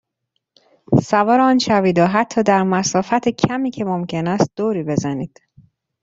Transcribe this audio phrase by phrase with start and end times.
[1.03, 5.41] سوار آن شوید و حتی در مسافت کمی که ممکن است دوری بزنید.